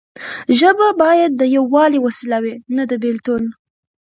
ژبه 0.59 0.87
باید 1.03 1.31
د 1.35 1.43
یووالي 1.55 1.99
وسیله 2.05 2.37
وي 2.43 2.55
نه 2.75 2.83
د 2.89 2.91
بیلتون. 3.03 3.43